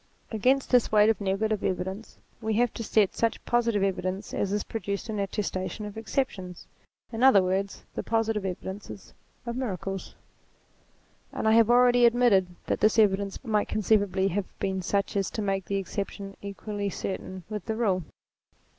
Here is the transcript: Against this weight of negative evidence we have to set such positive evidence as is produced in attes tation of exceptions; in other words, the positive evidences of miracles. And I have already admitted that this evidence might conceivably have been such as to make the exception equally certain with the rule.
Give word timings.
Against 0.31 0.71
this 0.71 0.91
weight 0.91 1.11
of 1.11 1.21
negative 1.21 1.63
evidence 1.63 2.17
we 2.41 2.55
have 2.55 2.73
to 2.73 2.83
set 2.83 3.13
such 3.15 3.45
positive 3.45 3.83
evidence 3.83 4.33
as 4.33 4.51
is 4.51 4.63
produced 4.63 5.11
in 5.11 5.19
attes 5.19 5.51
tation 5.51 5.85
of 5.85 5.95
exceptions; 5.95 6.65
in 7.13 7.21
other 7.21 7.43
words, 7.43 7.83
the 7.93 8.01
positive 8.01 8.43
evidences 8.43 9.13
of 9.45 9.55
miracles. 9.55 10.15
And 11.31 11.47
I 11.47 11.51
have 11.51 11.69
already 11.69 12.07
admitted 12.07 12.47
that 12.65 12.79
this 12.79 12.97
evidence 12.97 13.43
might 13.45 13.67
conceivably 13.69 14.29
have 14.29 14.45
been 14.57 14.81
such 14.81 15.15
as 15.15 15.29
to 15.29 15.41
make 15.43 15.65
the 15.65 15.75
exception 15.77 16.35
equally 16.41 16.89
certain 16.89 17.43
with 17.47 17.65
the 17.65 17.75
rule. 17.75 18.01